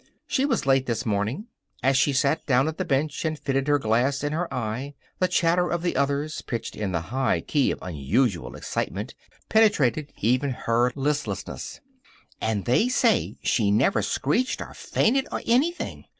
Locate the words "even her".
10.19-10.91